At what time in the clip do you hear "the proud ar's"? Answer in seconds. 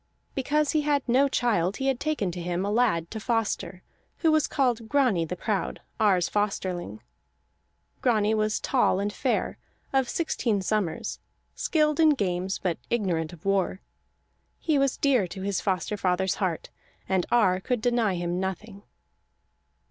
5.25-6.27